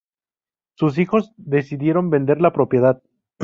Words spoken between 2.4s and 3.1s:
la propiedad.